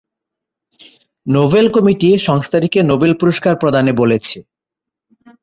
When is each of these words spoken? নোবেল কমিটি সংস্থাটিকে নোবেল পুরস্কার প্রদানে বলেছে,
নোবেল 1.25 1.65
কমিটি 1.75 2.09
সংস্থাটিকে 2.27 2.79
নোবেল 2.83 3.11
পুরস্কার 3.19 3.53
প্রদানে 3.55 3.91
বলেছে, 3.93 4.37